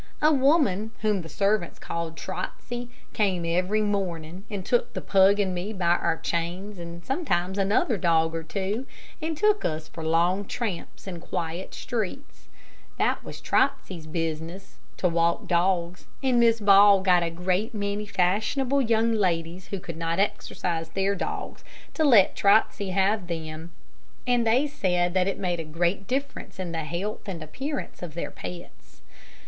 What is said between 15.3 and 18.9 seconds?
dogs, and Miss Ball got a great many fashionable